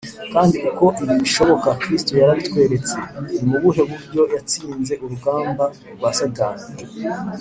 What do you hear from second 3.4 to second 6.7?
mu buhe buryo yatsinze urugamba rwa Satani?